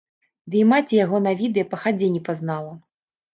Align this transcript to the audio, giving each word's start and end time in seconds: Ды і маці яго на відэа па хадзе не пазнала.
Ды 0.53 0.61
і 0.61 0.61
маці 0.71 0.97
яго 1.05 1.17
на 1.25 1.33
відэа 1.41 1.67
па 1.75 1.79
хадзе 1.85 2.09
не 2.15 2.23
пазнала. 2.31 2.73